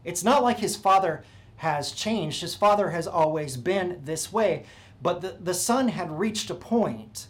It's 0.05 0.25
not 0.25 0.43
like 0.43 0.59
his 0.59 0.77
father 0.77 1.25
has 1.61 1.93
changed, 1.93 2.41
his 2.41 2.55
father 2.55 2.89
has 2.89 3.07
always 3.07 3.59
been 3.59 4.01
this 4.03 4.33
way, 4.33 4.65
but 5.03 5.21
the, 5.21 5.37
the 5.39 5.53
son 5.53 5.89
had 5.89 6.11
reached 6.11 6.49
a 6.49 6.55
point 6.55 7.27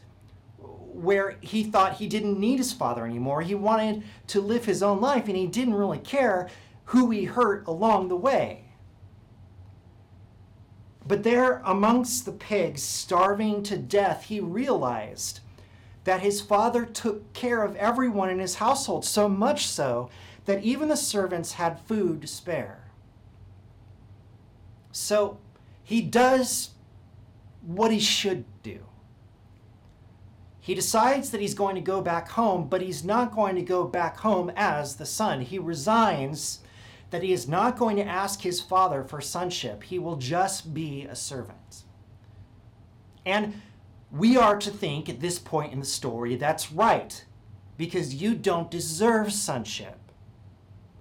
where 0.57 1.37
he 1.41 1.65
thought 1.65 1.95
he 1.95 2.07
didn't 2.07 2.39
need 2.39 2.59
his 2.59 2.73
father 2.73 3.05
anymore. 3.05 3.43
He 3.43 3.57
wanted 3.57 4.05
to 4.29 4.41
live 4.41 4.67
his 4.67 4.85
own 4.85 5.01
life 5.01 5.27
and 5.27 5.37
he 5.37 5.49
didn't 5.49 5.75
really 5.75 5.99
care 5.99 6.49
who 6.85 7.11
he 7.11 7.25
hurt 7.25 7.67
along 7.67 8.07
the 8.07 8.17
way. 8.17 8.67
But 11.05 11.25
there, 11.25 11.61
amongst 11.65 12.25
the 12.25 12.31
pigs, 12.31 12.85
starving 12.85 13.65
to 13.65 13.77
death, 13.77 14.27
he 14.27 14.39
realized 14.39 15.41
that 16.05 16.21
his 16.21 16.41
father 16.41 16.85
took 16.85 17.33
care 17.33 17.65
of 17.65 17.75
everyone 17.75 18.31
in 18.31 18.39
his 18.39 18.57
household, 18.57 19.05
so 19.05 19.29
much 19.29 19.67
so 19.67 20.09
that 20.45 20.63
even 20.63 20.87
the 20.87 20.97
servants 20.97 21.55
had 21.55 21.81
food 21.81 22.21
to 22.21 22.29
spare. 22.29 22.80
So 24.93 25.39
he 25.83 26.01
does 26.01 26.71
what 27.63 27.91
he 27.91 28.01
should 28.01 28.45
do. 28.63 28.81
He 30.61 30.75
decides 30.75 31.31
that 31.31 31.41
he's 31.41 31.55
going 31.55 31.75
to 31.75 31.81
go 31.81 32.01
back 32.01 32.29
home, 32.31 32.69
but 32.69 32.83
he's 32.83 33.03
not 33.03 33.35
going 33.35 33.57
to 33.57 33.63
go 33.63 33.85
back 33.85 34.19
home 34.19 34.53
as 34.55 34.97
the 34.97 35.07
son. 35.07 35.41
He 35.41 35.59
resigns 35.59 36.61
that 37.11 37.23
he 37.23 37.33
is 37.33 37.49
not 37.49 37.77
going 37.77 37.97
to 37.97 38.05
ask 38.05 38.43
his 38.43 38.61
father 38.61 39.03
for 39.03 39.21
sonship, 39.21 39.83
he 39.85 39.99
will 39.99 40.17
just 40.17 40.73
be 40.73 41.05
a 41.05 41.17
servant. 41.17 41.83
And 43.27 43.61
we 44.13 44.37
are 44.37 44.57
to 44.59 44.71
think 44.71 45.09
at 45.09 45.21
this 45.21 45.39
point 45.39 45.73
in 45.73 45.81
the 45.81 45.87
story 45.87 46.37
that's 46.37 46.71
right, 46.71 47.25
because 47.77 48.15
you 48.15 48.35
don't 48.35 48.71
deserve 48.71 49.33
sonship. 49.33 49.99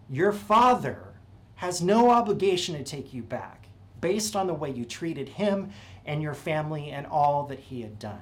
Your 0.09 0.31
father 0.31 1.13
has 1.55 1.81
no 1.81 2.09
obligation 2.09 2.75
to 2.75 2.83
take 2.83 3.13
you 3.13 3.21
back 3.21 3.58
based 4.01 4.35
on 4.35 4.47
the 4.47 4.53
way 4.53 4.69
you 4.69 4.85
treated 4.85 5.29
him 5.29 5.71
and 6.05 6.21
your 6.21 6.33
family 6.33 6.89
and 6.89 7.05
all 7.07 7.45
that 7.47 7.59
he 7.59 7.81
had 7.81 7.99
done. 7.99 8.21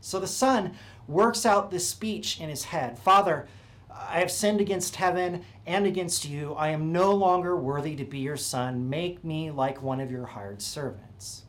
So 0.00 0.18
the 0.18 0.26
son 0.26 0.74
works 1.06 1.46
out 1.46 1.70
this 1.70 1.88
speech 1.88 2.40
in 2.40 2.48
his 2.48 2.64
head 2.64 2.98
Father, 2.98 3.46
I 3.90 4.20
have 4.20 4.30
sinned 4.30 4.60
against 4.60 4.96
heaven 4.96 5.44
and 5.66 5.86
against 5.86 6.24
you. 6.24 6.54
I 6.54 6.68
am 6.68 6.92
no 6.92 7.12
longer 7.12 7.56
worthy 7.56 7.94
to 7.96 8.04
be 8.04 8.18
your 8.18 8.36
son. 8.36 8.88
Make 8.88 9.22
me 9.22 9.50
like 9.50 9.82
one 9.82 10.00
of 10.00 10.10
your 10.10 10.26
hired 10.26 10.62
servants. 10.62 11.42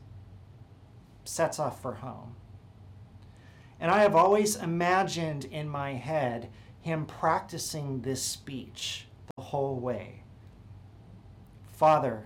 Sets 1.24 1.58
off 1.58 1.80
for 1.80 1.94
home. 1.94 2.36
And 3.80 3.90
I 3.90 4.02
have 4.02 4.14
always 4.14 4.56
imagined 4.56 5.46
in 5.46 5.68
my 5.68 5.94
head 5.94 6.50
him 6.80 7.06
practicing 7.06 8.02
this 8.02 8.22
speech 8.22 9.06
the 9.36 9.42
whole 9.42 9.76
way. 9.76 10.22
Father, 11.72 12.24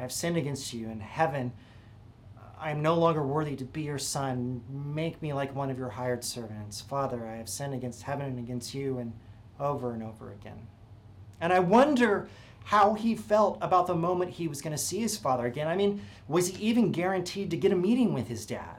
I 0.00 0.02
have 0.02 0.12
sinned 0.12 0.38
against 0.38 0.72
you 0.72 0.88
in 0.88 0.98
heaven. 0.98 1.52
I 2.58 2.70
am 2.70 2.80
no 2.80 2.94
longer 2.94 3.22
worthy 3.22 3.54
to 3.56 3.66
be 3.66 3.82
your 3.82 3.98
son. 3.98 4.62
Make 4.70 5.20
me 5.20 5.34
like 5.34 5.54
one 5.54 5.68
of 5.68 5.76
your 5.76 5.90
hired 5.90 6.24
servants. 6.24 6.80
Father, 6.80 7.26
I 7.26 7.36
have 7.36 7.50
sinned 7.50 7.74
against 7.74 8.04
heaven 8.04 8.24
and 8.24 8.38
against 8.38 8.72
you, 8.72 8.96
and 8.96 9.12
over 9.60 9.92
and 9.92 10.02
over 10.02 10.32
again. 10.32 10.68
And 11.38 11.52
I 11.52 11.58
wonder 11.58 12.30
how 12.64 12.94
he 12.94 13.14
felt 13.14 13.58
about 13.60 13.86
the 13.86 13.94
moment 13.94 14.30
he 14.30 14.48
was 14.48 14.62
going 14.62 14.74
to 14.74 14.82
see 14.82 15.00
his 15.00 15.18
father 15.18 15.44
again. 15.44 15.68
I 15.68 15.76
mean, 15.76 16.00
was 16.28 16.48
he 16.48 16.68
even 16.68 16.92
guaranteed 16.92 17.50
to 17.50 17.58
get 17.58 17.70
a 17.70 17.76
meeting 17.76 18.14
with 18.14 18.28
his 18.28 18.46
dad? 18.46 18.78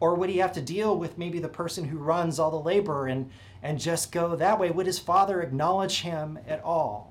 Or 0.00 0.14
would 0.14 0.30
he 0.30 0.38
have 0.38 0.54
to 0.54 0.62
deal 0.62 0.96
with 0.96 1.18
maybe 1.18 1.38
the 1.38 1.50
person 1.50 1.84
who 1.84 1.98
runs 1.98 2.38
all 2.38 2.50
the 2.50 2.56
labor 2.56 3.08
and, 3.08 3.30
and 3.62 3.78
just 3.78 4.10
go 4.10 4.34
that 4.36 4.58
way? 4.58 4.70
Would 4.70 4.86
his 4.86 4.98
father 4.98 5.42
acknowledge 5.42 6.00
him 6.00 6.38
at 6.48 6.64
all? 6.64 7.09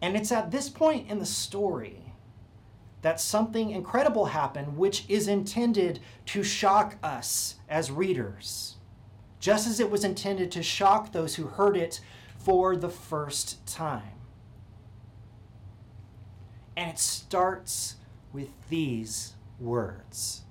And 0.00 0.16
it's 0.16 0.32
at 0.32 0.50
this 0.50 0.68
point 0.68 1.10
in 1.10 1.18
the 1.18 1.26
story 1.26 2.12
that 3.02 3.20
something 3.20 3.70
incredible 3.70 4.26
happened, 4.26 4.76
which 4.76 5.04
is 5.08 5.28
intended 5.28 6.00
to 6.26 6.42
shock 6.42 6.96
us 7.02 7.56
as 7.68 7.90
readers, 7.90 8.76
just 9.38 9.66
as 9.66 9.80
it 9.80 9.90
was 9.90 10.04
intended 10.04 10.50
to 10.52 10.62
shock 10.62 11.12
those 11.12 11.36
who 11.36 11.46
heard 11.46 11.76
it 11.76 12.00
for 12.36 12.76
the 12.76 12.88
first 12.88 13.64
time. 13.66 14.12
And 16.76 16.90
it 16.90 16.98
starts 16.98 17.96
with 18.32 18.50
these 18.68 19.34
words 19.58 20.42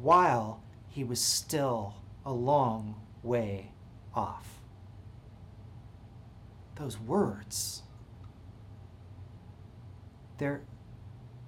while 0.00 0.62
he 0.88 1.04
was 1.04 1.20
still 1.20 1.94
a 2.24 2.32
long 2.32 3.00
way 3.22 3.72
off. 4.14 4.55
Those 6.76 6.98
words, 7.00 7.82
they're, 10.38 10.62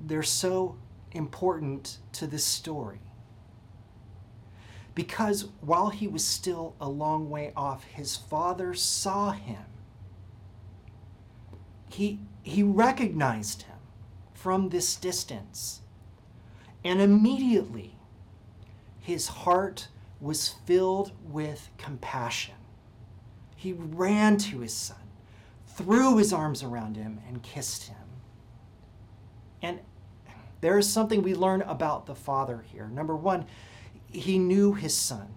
they're 0.01 0.23
so 0.23 0.77
important 1.13 1.99
to 2.13 2.27
this 2.27 2.45
story. 2.45 3.01
Because 4.95 5.49
while 5.61 5.91
he 5.91 6.09
was 6.09 6.25
still 6.25 6.75
a 6.81 6.89
long 6.89 7.31
way 7.31 7.53
off, 7.55 7.85
his 7.85 8.17
father 8.17 8.75
saw 8.75 9.31
him. 9.31 9.63
He, 11.89 12.21
he 12.43 12.63
recognized 12.63 13.63
him 13.63 13.77
from 14.35 14.71
this 14.71 14.97
distance. 14.97 15.83
And 16.85 17.01
immediately, 17.01 17.97
his 18.99 19.29
heart 19.29 19.89
was 20.21 20.49
filled 20.49 21.13
with 21.25 21.71
compassion. 21.79 22.55
He 23.57 23.73
ran 23.73 24.37
to 24.39 24.61
his 24.61 24.75
son, 24.75 25.08
threw 25.79 26.19
his 26.19 26.33
arms 26.33 26.63
around 26.63 26.97
him, 26.97 27.21
and 27.27 27.43
kissed 27.43 27.89
him. 27.89 27.97
And 29.63 29.81
there 30.61 30.79
is 30.79 30.93
something 30.93 31.23
we 31.23 31.35
learn 31.35 31.63
about 31.63 32.07
the 32.07 32.15
father 32.15 32.65
here. 32.71 32.89
Number 32.89 33.17
one, 33.17 33.47
he 34.11 34.39
knew 34.39 34.75
his 34.75 34.95
son. 34.95 35.29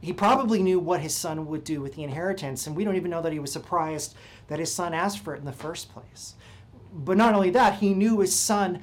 He 0.00 0.12
probably 0.12 0.62
knew 0.62 0.78
what 0.78 1.00
his 1.00 1.14
son 1.14 1.46
would 1.46 1.64
do 1.64 1.80
with 1.80 1.96
the 1.96 2.04
inheritance, 2.04 2.66
and 2.66 2.76
we 2.76 2.84
don't 2.84 2.96
even 2.96 3.10
know 3.10 3.22
that 3.22 3.32
he 3.32 3.40
was 3.40 3.52
surprised 3.52 4.14
that 4.46 4.60
his 4.60 4.72
son 4.72 4.94
asked 4.94 5.18
for 5.18 5.34
it 5.34 5.38
in 5.38 5.44
the 5.44 5.52
first 5.52 5.92
place 5.92 6.34
but 6.96 7.16
not 7.16 7.34
only 7.34 7.50
that, 7.50 7.74
he 7.74 7.92
knew 7.92 8.20
his 8.20 8.34
son 8.34 8.82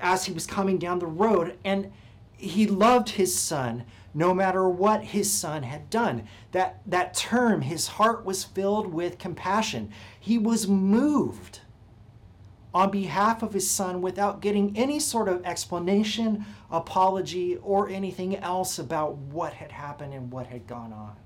as 0.00 0.24
he 0.24 0.32
was 0.32 0.46
coming 0.46 0.78
down 0.78 0.98
the 0.98 1.06
road, 1.06 1.56
and 1.64 1.92
he 2.36 2.66
loved 2.66 3.10
his 3.10 3.38
son 3.38 3.84
no 4.14 4.34
matter 4.34 4.68
what 4.68 5.02
his 5.04 5.32
son 5.32 5.62
had 5.62 5.88
done. 5.90 6.26
That, 6.52 6.80
that 6.86 7.14
term, 7.14 7.62
his 7.62 7.88
heart 7.88 8.24
was 8.24 8.44
filled 8.44 8.92
with 8.92 9.18
compassion. 9.18 9.90
He 10.18 10.38
was 10.38 10.68
moved 10.68 11.60
on 12.74 12.90
behalf 12.90 13.42
of 13.42 13.52
his 13.52 13.70
son 13.70 14.00
without 14.00 14.40
getting 14.40 14.76
any 14.76 14.98
sort 14.98 15.28
of 15.28 15.44
explanation, 15.44 16.44
apology, 16.70 17.56
or 17.56 17.88
anything 17.88 18.36
else 18.36 18.78
about 18.78 19.16
what 19.16 19.54
had 19.54 19.72
happened 19.72 20.14
and 20.14 20.30
what 20.30 20.46
had 20.46 20.66
gone 20.66 20.92
on. 20.92 21.16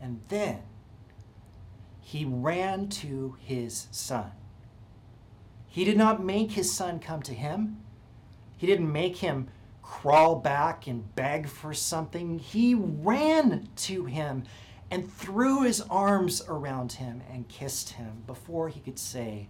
And 0.00 0.20
then 0.28 0.62
he 2.00 2.24
ran 2.24 2.88
to 2.88 3.36
his 3.40 3.86
son. 3.90 4.32
He 5.66 5.84
did 5.84 5.96
not 5.96 6.24
make 6.24 6.52
his 6.52 6.74
son 6.74 6.98
come 6.98 7.22
to 7.22 7.34
him. 7.34 7.80
He 8.56 8.66
didn't 8.66 8.90
make 8.90 9.18
him 9.18 9.48
crawl 9.90 10.36
back 10.36 10.86
and 10.86 11.14
beg 11.16 11.48
for 11.48 11.74
something. 11.74 12.38
He 12.38 12.76
ran 12.76 13.68
to 13.74 14.04
him 14.04 14.44
and 14.88 15.12
threw 15.12 15.62
his 15.62 15.80
arms 15.90 16.42
around 16.48 16.92
him 16.92 17.22
and 17.28 17.48
kissed 17.48 17.90
him 17.90 18.22
before 18.24 18.68
he 18.68 18.78
could 18.78 19.00
say 19.00 19.48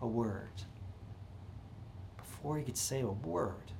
a 0.00 0.06
word. 0.06 0.62
Before 2.16 2.56
he 2.58 2.62
could 2.62 2.76
say 2.76 3.00
a 3.00 3.08
word. 3.08 3.72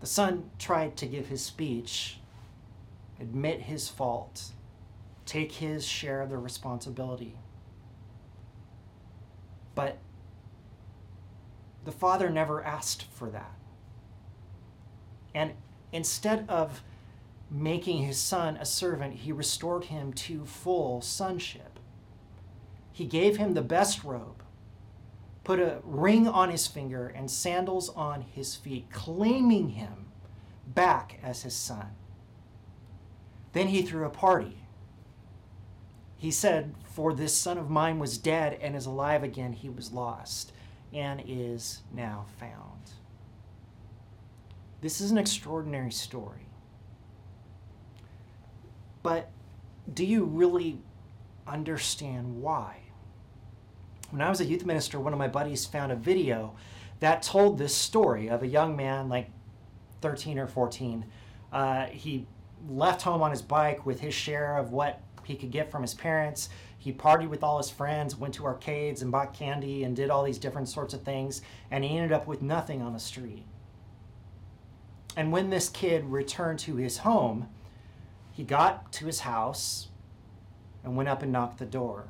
The 0.00 0.06
son 0.06 0.50
tried 0.58 0.98
to 0.98 1.06
give 1.06 1.28
his 1.28 1.42
speech, 1.42 2.20
admit 3.18 3.62
his 3.62 3.88
fault, 3.88 4.52
take 5.24 5.52
his 5.52 5.86
share 5.86 6.20
of 6.20 6.28
the 6.28 6.38
responsibility. 6.38 7.38
But 9.74 9.96
the 11.88 11.92
father 11.92 12.28
never 12.28 12.62
asked 12.62 13.04
for 13.04 13.30
that. 13.30 13.54
And 15.34 15.54
instead 15.90 16.44
of 16.46 16.82
making 17.50 18.02
his 18.02 18.18
son 18.18 18.58
a 18.58 18.66
servant, 18.66 19.14
he 19.14 19.32
restored 19.32 19.84
him 19.84 20.12
to 20.12 20.44
full 20.44 21.00
sonship. 21.00 21.80
He 22.92 23.06
gave 23.06 23.38
him 23.38 23.54
the 23.54 23.62
best 23.62 24.04
robe, 24.04 24.42
put 25.44 25.60
a 25.60 25.78
ring 25.82 26.28
on 26.28 26.50
his 26.50 26.66
finger, 26.66 27.06
and 27.08 27.30
sandals 27.30 27.88
on 27.88 28.20
his 28.20 28.54
feet, 28.54 28.90
claiming 28.92 29.70
him 29.70 30.08
back 30.66 31.18
as 31.22 31.42
his 31.42 31.56
son. 31.56 31.92
Then 33.54 33.68
he 33.68 33.80
threw 33.80 34.04
a 34.04 34.10
party 34.10 34.58
he 36.18 36.32
said, 36.32 36.74
For 36.82 37.14
this 37.14 37.32
son 37.32 37.58
of 37.58 37.70
mine 37.70 38.00
was 38.00 38.18
dead 38.18 38.58
and 38.60 38.74
is 38.74 38.86
alive 38.86 39.22
again. 39.22 39.52
He 39.52 39.68
was 39.68 39.92
lost 39.92 40.52
and 40.92 41.22
is 41.26 41.82
now 41.92 42.26
found. 42.38 42.90
This 44.80 45.00
is 45.00 45.10
an 45.10 45.18
extraordinary 45.18 45.90
story. 45.90 46.46
But 49.02 49.30
do 49.92 50.04
you 50.04 50.24
really 50.24 50.78
understand 51.46 52.40
why? 52.40 52.76
When 54.10 54.22
I 54.22 54.30
was 54.30 54.40
a 54.40 54.44
youth 54.44 54.64
minister, 54.64 55.00
one 55.00 55.12
of 55.12 55.18
my 55.18 55.28
buddies 55.28 55.66
found 55.66 55.92
a 55.92 55.96
video 55.96 56.54
that 57.00 57.22
told 57.22 57.58
this 57.58 57.74
story 57.74 58.28
of 58.28 58.42
a 58.42 58.46
young 58.46 58.76
man, 58.76 59.08
like 59.08 59.30
13 60.00 60.38
or 60.38 60.46
14. 60.46 61.04
Uh, 61.52 61.86
he 61.86 62.26
left 62.68 63.02
home 63.02 63.22
on 63.22 63.30
his 63.30 63.42
bike 63.42 63.84
with 63.86 64.00
his 64.00 64.14
share 64.14 64.56
of 64.56 64.72
what 64.72 65.00
he 65.28 65.36
could 65.36 65.50
get 65.50 65.70
from 65.70 65.82
his 65.82 65.92
parents. 65.92 66.48
He 66.78 66.90
partied 66.90 67.28
with 67.28 67.42
all 67.42 67.58
his 67.58 67.68
friends, 67.68 68.16
went 68.16 68.32
to 68.34 68.46
arcades 68.46 69.02
and 69.02 69.12
bought 69.12 69.34
candy 69.34 69.84
and 69.84 69.94
did 69.94 70.08
all 70.08 70.24
these 70.24 70.38
different 70.38 70.70
sorts 70.70 70.94
of 70.94 71.02
things, 71.02 71.42
and 71.70 71.84
he 71.84 71.96
ended 71.96 72.12
up 72.12 72.26
with 72.26 72.40
nothing 72.40 72.80
on 72.80 72.94
the 72.94 72.98
street. 72.98 73.44
And 75.16 75.30
when 75.30 75.50
this 75.50 75.68
kid 75.68 76.06
returned 76.06 76.60
to 76.60 76.76
his 76.76 76.98
home, 76.98 77.48
he 78.32 78.42
got 78.42 78.90
to 78.92 79.06
his 79.06 79.20
house 79.20 79.88
and 80.82 80.96
went 80.96 81.10
up 81.10 81.22
and 81.22 81.30
knocked 81.30 81.58
the 81.58 81.66
door. 81.66 82.08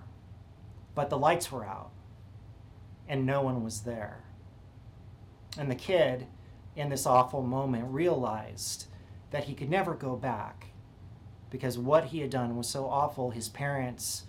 But 0.94 1.10
the 1.10 1.18
lights 1.18 1.50
were 1.50 1.64
out 1.64 1.90
and 3.08 3.26
no 3.26 3.40
one 3.40 3.64
was 3.64 3.80
there. 3.80 4.20
And 5.56 5.68
the 5.68 5.74
kid, 5.74 6.26
in 6.76 6.88
this 6.88 7.06
awful 7.06 7.42
moment, 7.42 7.92
realized 7.92 8.86
that 9.30 9.44
he 9.44 9.54
could 9.54 9.70
never 9.70 9.94
go 9.94 10.14
back 10.14 10.66
because 11.50 11.78
what 11.78 12.06
he 12.06 12.20
had 12.20 12.30
done 12.30 12.56
was 12.56 12.68
so 12.68 12.86
awful, 12.86 13.30
his 13.30 13.48
parents 13.48 14.24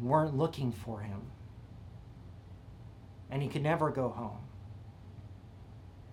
weren't 0.00 0.36
looking 0.36 0.72
for 0.72 1.00
him. 1.00 1.22
And 3.30 3.42
he 3.42 3.48
could 3.48 3.62
never 3.62 3.90
go 3.90 4.08
home. 4.08 4.38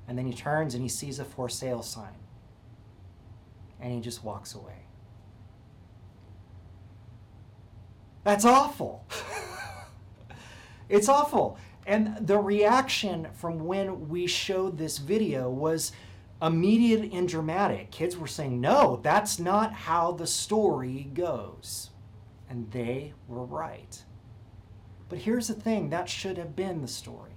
And 0.08 0.18
then 0.18 0.26
he 0.26 0.34
turns 0.34 0.74
and 0.74 0.82
he 0.82 0.90
sees 0.90 1.20
a 1.20 1.26
for 1.26 1.50
sale 1.50 1.82
sign. 1.82 2.14
And 3.82 3.94
he 3.94 4.00
just 4.00 4.24
walks 4.24 4.56
away. 4.56 4.86
That's 8.24 8.46
awful. 8.46 9.06
it's 10.90 11.10
awful. 11.10 11.58
And 11.86 12.28
the 12.28 12.38
reaction 12.38 13.28
from 13.34 13.66
when 13.66 14.10
we 14.10 14.28
showed 14.28 14.78
this 14.78 14.98
video 14.98 15.50
was 15.50 15.92
immediate 16.42 17.12
and 17.14 17.28
dramatic. 17.28 17.92
Kids 17.92 18.18
were 18.18 18.28
saying, 18.28 18.62
no, 18.62 19.00
that's 19.02 19.40
not 19.40 19.74
how 19.74 20.12
the 20.12 20.28
story 20.28 21.10
goes. 21.14 21.90
And 22.50 22.72
they 22.72 23.14
were 23.28 23.46
right. 23.46 24.04
But 25.10 25.20
here's 25.20 25.48
the 25.48 25.54
thing 25.54 25.90
that 25.90 26.10
should 26.10 26.38
have 26.38 26.56
been 26.56 26.82
the 26.82 26.88
story. 26.88 27.32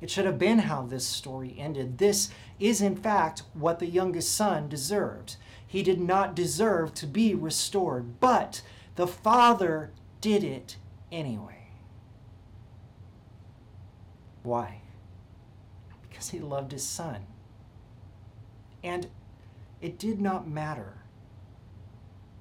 It 0.00 0.10
should 0.10 0.26
have 0.26 0.38
been 0.38 0.58
how 0.58 0.82
this 0.82 1.06
story 1.06 1.56
ended. 1.58 1.98
This 1.98 2.30
is, 2.60 2.82
in 2.82 2.96
fact, 2.96 3.42
what 3.54 3.78
the 3.78 3.86
youngest 3.86 4.34
son 4.34 4.68
deserved. 4.68 5.36
He 5.66 5.82
did 5.82 6.00
not 6.00 6.36
deserve 6.36 6.94
to 6.94 7.06
be 7.06 7.34
restored, 7.34 8.20
but 8.20 8.60
the 8.96 9.06
father 9.06 9.92
did 10.20 10.44
it 10.44 10.76
anyway. 11.10 11.68
Why? 14.42 14.82
Because 16.02 16.28
he 16.28 16.38
loved 16.38 16.72
his 16.72 16.84
son. 16.84 17.26
And 18.84 19.08
it 19.80 19.98
did 19.98 20.20
not 20.20 20.46
matter. 20.46 20.98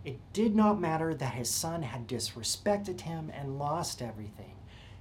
It 0.04 0.20
did 0.34 0.54
not 0.54 0.80
matter 0.80 1.16
that 1.16 1.34
his 1.34 1.50
son 1.50 1.82
had 1.82 2.06
disrespected 2.06 3.02
him 3.02 3.32
and 3.34 3.58
lost 3.58 4.02
everything. 4.02 4.56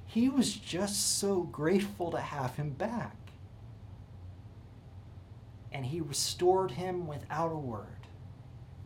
He 0.07 0.29
was 0.29 0.55
just 0.55 1.19
so 1.19 1.43
grateful 1.43 2.13
to 2.13 2.21
have 2.21 2.55
him 2.55 2.71
back. 2.71 3.17
And 5.73 5.87
he 5.87 6.01
restored 6.01 6.71
him 6.71 7.09
without 7.09 7.51
a 7.51 7.57
word, 7.57 8.07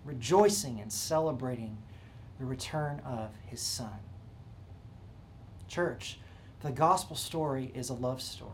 rejoicing 0.04 0.80
and 0.80 0.90
celebrating 0.90 1.76
the 2.38 2.46
return 2.46 3.00
of 3.04 3.30
his 3.44 3.60
son. 3.60 3.98
Church, 5.68 6.18
the 6.62 6.70
gospel 6.70 7.16
story 7.16 7.70
is 7.74 7.90
a 7.90 7.94
love 7.94 8.22
story. 8.22 8.52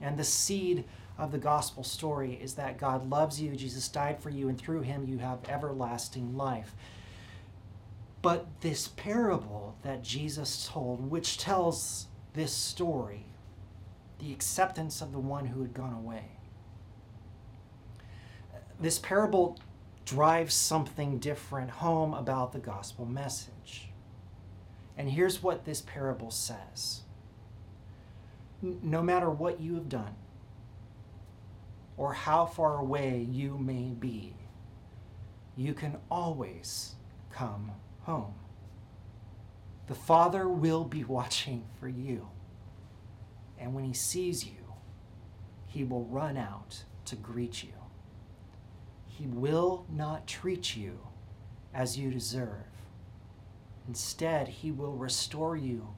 And 0.00 0.16
the 0.16 0.24
seed 0.24 0.84
of 1.20 1.32
the 1.32 1.38
gospel 1.38 1.84
story 1.84 2.38
is 2.42 2.54
that 2.54 2.78
God 2.78 3.08
loves 3.08 3.40
you, 3.40 3.54
Jesus 3.54 3.88
died 3.88 4.22
for 4.22 4.30
you, 4.30 4.48
and 4.48 4.58
through 4.58 4.80
him 4.80 5.04
you 5.06 5.18
have 5.18 5.38
everlasting 5.48 6.34
life. 6.34 6.74
But 8.22 8.46
this 8.62 8.88
parable 8.88 9.76
that 9.82 10.02
Jesus 10.02 10.66
told, 10.66 11.10
which 11.10 11.36
tells 11.36 12.06
this 12.32 12.52
story, 12.52 13.26
the 14.18 14.32
acceptance 14.32 15.02
of 15.02 15.12
the 15.12 15.18
one 15.18 15.46
who 15.46 15.60
had 15.60 15.74
gone 15.74 15.92
away, 15.92 16.24
this 18.80 18.98
parable 18.98 19.58
drives 20.06 20.54
something 20.54 21.18
different 21.18 21.70
home 21.70 22.14
about 22.14 22.52
the 22.52 22.58
gospel 22.58 23.04
message. 23.04 23.90
And 24.96 25.10
here's 25.10 25.42
what 25.42 25.66
this 25.66 25.82
parable 25.82 26.30
says 26.30 27.02
No 28.62 29.02
matter 29.02 29.30
what 29.30 29.60
you 29.60 29.74
have 29.74 29.88
done, 29.88 30.14
or 31.96 32.12
how 32.12 32.46
far 32.46 32.78
away 32.78 33.26
you 33.30 33.58
may 33.58 33.90
be, 33.90 34.34
you 35.56 35.74
can 35.74 35.96
always 36.10 36.94
come 37.30 37.72
home. 38.02 38.34
The 39.86 39.94
Father 39.94 40.48
will 40.48 40.84
be 40.84 41.04
watching 41.18 41.64
for 41.78 41.88
you. 41.88 42.28
And 43.58 43.74
when 43.74 43.84
he 43.84 43.92
sees 43.92 44.46
you, 44.46 44.74
he 45.66 45.84
will 45.84 46.04
run 46.04 46.36
out 46.36 46.84
to 47.04 47.16
greet 47.16 47.62
you. 47.62 47.72
He 49.06 49.26
will 49.26 49.84
not 49.90 50.26
treat 50.26 50.76
you 50.76 50.98
as 51.74 51.98
you 51.98 52.10
deserve. 52.10 52.64
Instead, 53.86 54.48
he 54.48 54.70
will 54.70 54.94
restore 54.94 55.56
you, 55.56 55.88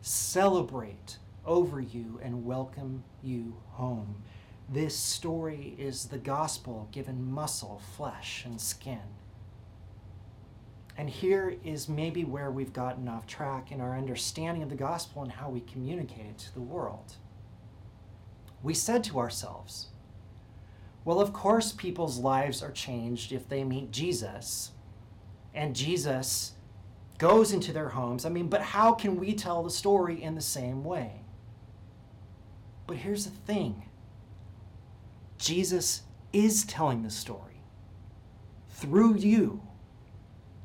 celebrate 0.00 1.18
over 1.44 1.80
you, 1.80 2.20
and 2.22 2.44
welcome 2.44 3.04
you 3.22 3.56
home. 3.70 4.22
This 4.68 4.96
story 4.96 5.76
is 5.78 6.06
the 6.06 6.18
gospel 6.18 6.88
given 6.90 7.30
muscle, 7.30 7.80
flesh, 7.96 8.44
and 8.44 8.60
skin. 8.60 9.00
And 10.98 11.08
here 11.10 11.56
is 11.62 11.88
maybe 11.88 12.24
where 12.24 12.50
we've 12.50 12.72
gotten 12.72 13.06
off 13.06 13.26
track 13.26 13.70
in 13.70 13.80
our 13.80 13.96
understanding 13.96 14.62
of 14.62 14.70
the 14.70 14.76
gospel 14.76 15.22
and 15.22 15.30
how 15.30 15.50
we 15.50 15.60
communicate 15.60 16.26
it 16.26 16.38
to 16.38 16.54
the 16.54 16.60
world. 16.60 17.14
We 18.62 18.74
said 18.74 19.04
to 19.04 19.18
ourselves, 19.18 19.88
well, 21.04 21.20
of 21.20 21.32
course, 21.32 21.70
people's 21.70 22.18
lives 22.18 22.62
are 22.62 22.72
changed 22.72 23.30
if 23.30 23.48
they 23.48 23.62
meet 23.62 23.92
Jesus. 23.92 24.72
And 25.54 25.76
Jesus 25.76 26.54
goes 27.18 27.52
into 27.52 27.72
their 27.72 27.90
homes. 27.90 28.24
I 28.26 28.28
mean, 28.28 28.48
but 28.48 28.60
how 28.60 28.92
can 28.92 29.16
we 29.16 29.34
tell 29.34 29.62
the 29.62 29.70
story 29.70 30.20
in 30.20 30.34
the 30.34 30.40
same 30.40 30.82
way? 30.82 31.20
But 32.88 32.96
here's 32.96 33.24
the 33.24 33.30
thing 33.30 33.85
Jesus 35.38 36.02
is 36.32 36.64
telling 36.64 37.02
the 37.02 37.10
story. 37.10 37.60
Through 38.70 39.16
you, 39.16 39.62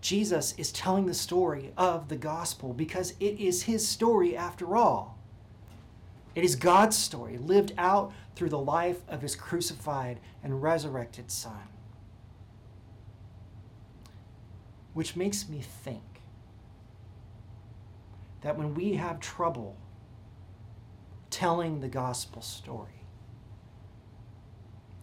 Jesus 0.01 0.53
is 0.57 0.71
telling 0.71 1.05
the 1.05 1.13
story 1.13 1.71
of 1.77 2.09
the 2.09 2.15
gospel 2.15 2.73
because 2.73 3.13
it 3.19 3.39
is 3.39 3.63
his 3.63 3.87
story 3.87 4.35
after 4.35 4.75
all. 4.75 5.17
It 6.33 6.43
is 6.43 6.55
God's 6.55 6.97
story 6.97 7.37
lived 7.37 7.73
out 7.77 8.11
through 8.35 8.49
the 8.49 8.57
life 8.57 9.01
of 9.07 9.21
his 9.21 9.35
crucified 9.35 10.19
and 10.43 10.61
resurrected 10.61 11.29
Son. 11.29 11.67
Which 14.93 15.15
makes 15.15 15.47
me 15.47 15.61
think 15.61 16.01
that 18.41 18.57
when 18.57 18.73
we 18.73 18.93
have 18.93 19.19
trouble 19.19 19.77
telling 21.29 21.79
the 21.79 21.87
gospel 21.87 22.41
story, 22.41 23.00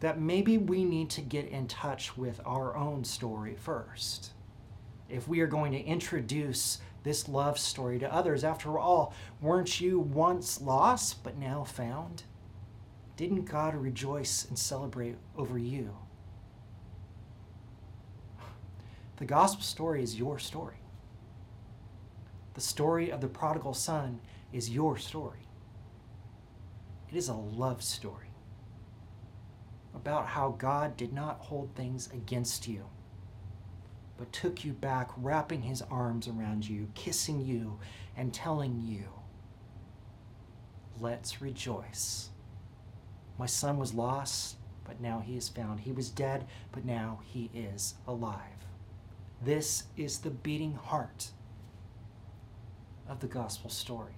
that 0.00 0.20
maybe 0.20 0.58
we 0.58 0.84
need 0.84 1.10
to 1.10 1.20
get 1.20 1.48
in 1.48 1.66
touch 1.66 2.16
with 2.16 2.40
our 2.46 2.76
own 2.76 3.04
story 3.04 3.56
first. 3.56 4.32
If 5.08 5.26
we 5.26 5.40
are 5.40 5.46
going 5.46 5.72
to 5.72 5.80
introduce 5.80 6.78
this 7.02 7.28
love 7.28 7.58
story 7.58 7.98
to 7.98 8.12
others, 8.12 8.44
after 8.44 8.78
all, 8.78 9.14
weren't 9.40 9.80
you 9.80 9.98
once 9.98 10.60
lost 10.60 11.24
but 11.24 11.36
now 11.36 11.64
found? 11.64 12.24
Didn't 13.16 13.46
God 13.46 13.74
rejoice 13.74 14.44
and 14.44 14.58
celebrate 14.58 15.16
over 15.36 15.58
you? 15.58 15.96
The 19.16 19.24
gospel 19.24 19.64
story 19.64 20.02
is 20.02 20.16
your 20.16 20.38
story. 20.38 20.76
The 22.54 22.60
story 22.60 23.10
of 23.10 23.20
the 23.20 23.28
prodigal 23.28 23.74
son 23.74 24.20
is 24.52 24.70
your 24.70 24.96
story. 24.96 25.48
It 27.10 27.16
is 27.16 27.28
a 27.28 27.34
love 27.34 27.82
story 27.82 28.27
about 29.94 30.26
how 30.26 30.50
God 30.58 30.96
did 30.96 31.12
not 31.12 31.40
hold 31.40 31.74
things 31.74 32.08
against 32.12 32.68
you, 32.68 32.84
but 34.16 34.32
took 34.32 34.64
you 34.64 34.72
back, 34.72 35.10
wrapping 35.16 35.62
his 35.62 35.82
arms 35.82 36.28
around 36.28 36.68
you, 36.68 36.88
kissing 36.94 37.40
you, 37.40 37.78
and 38.16 38.32
telling 38.32 38.80
you, 38.80 39.04
Let's 41.00 41.40
rejoice. 41.40 42.30
My 43.38 43.46
son 43.46 43.78
was 43.78 43.94
lost, 43.94 44.56
but 44.84 45.00
now 45.00 45.22
he 45.24 45.36
is 45.36 45.48
found. 45.48 45.80
He 45.80 45.92
was 45.92 46.10
dead, 46.10 46.46
but 46.72 46.84
now 46.84 47.20
he 47.24 47.50
is 47.54 47.94
alive. 48.06 48.66
This 49.40 49.84
is 49.96 50.18
the 50.18 50.30
beating 50.30 50.74
heart 50.74 51.30
of 53.08 53.20
the 53.20 53.28
gospel 53.28 53.70
story. 53.70 54.16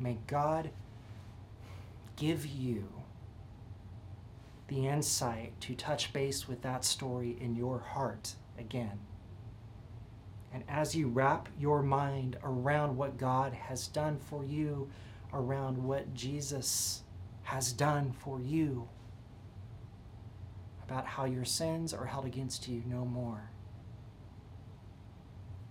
May 0.00 0.18
God 0.26 0.70
give 2.16 2.44
you 2.44 2.88
the 4.68 4.86
insight 4.86 5.60
to 5.60 5.74
touch 5.74 6.12
base 6.12 6.48
with 6.48 6.62
that 6.62 6.84
story 6.84 7.36
in 7.40 7.54
your 7.54 7.78
heart 7.78 8.34
again. 8.58 8.98
And 10.52 10.64
as 10.68 10.94
you 10.94 11.08
wrap 11.08 11.48
your 11.58 11.82
mind 11.82 12.36
around 12.42 12.96
what 12.96 13.18
God 13.18 13.52
has 13.52 13.86
done 13.88 14.18
for 14.18 14.44
you, 14.44 14.88
around 15.32 15.76
what 15.76 16.14
Jesus 16.14 17.02
has 17.42 17.72
done 17.72 18.12
for 18.12 18.40
you, 18.40 18.88
about 20.82 21.06
how 21.06 21.24
your 21.24 21.44
sins 21.44 21.92
are 21.92 22.06
held 22.06 22.24
against 22.24 22.68
you 22.68 22.82
no 22.86 23.04
more. 23.04 23.50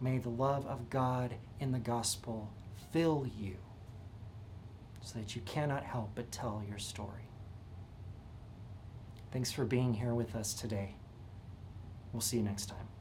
May 0.02 0.20
the 0.20 0.30
love 0.30 0.66
of 0.68 0.90
God 0.90 1.36
in 1.60 1.72
the 1.72 1.80
gospel 1.80 2.52
fill 2.92 3.26
you 3.38 3.56
so 5.02 5.20
that 5.20 5.36
you 5.36 5.42
cannot 5.44 5.84
help 5.84 6.12
but 6.16 6.32
tell 6.32 6.64
your 6.68 6.78
story. 6.78 7.30
Thanks 9.36 9.52
for 9.52 9.66
being 9.66 9.94
here 9.94 10.14
with 10.14 10.34
us 10.34 10.54
today. 10.54 10.96
We'll 12.14 12.22
see 12.22 12.38
you 12.38 12.44
next 12.44 12.68
time. 12.68 12.95